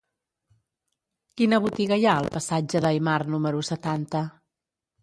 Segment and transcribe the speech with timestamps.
[1.41, 4.25] Quina botiga hi ha al passatge d'Aymar número setanta?